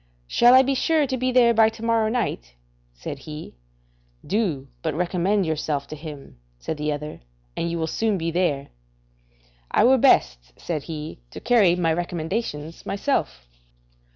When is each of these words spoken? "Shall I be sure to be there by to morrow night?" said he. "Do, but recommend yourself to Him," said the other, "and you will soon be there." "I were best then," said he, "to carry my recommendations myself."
"Shall 0.25 0.55
I 0.55 0.63
be 0.63 0.73
sure 0.73 1.05
to 1.05 1.15
be 1.15 1.31
there 1.31 1.53
by 1.53 1.69
to 1.69 1.83
morrow 1.85 2.09
night?" 2.09 2.55
said 2.91 3.19
he. 3.19 3.53
"Do, 4.25 4.67
but 4.81 4.95
recommend 4.95 5.45
yourself 5.45 5.85
to 5.89 5.95
Him," 5.95 6.39
said 6.57 6.77
the 6.77 6.91
other, 6.91 7.21
"and 7.55 7.69
you 7.69 7.77
will 7.77 7.85
soon 7.85 8.17
be 8.17 8.31
there." 8.31 8.69
"I 9.69 9.83
were 9.83 9.99
best 9.99 10.53
then," 10.55 10.57
said 10.57 10.83
he, 10.85 11.19
"to 11.29 11.39
carry 11.39 11.75
my 11.75 11.93
recommendations 11.93 12.83
myself." 12.83 13.45